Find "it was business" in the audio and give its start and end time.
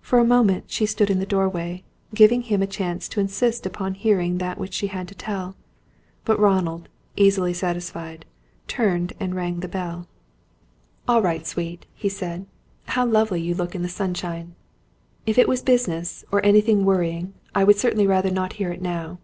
15.36-16.24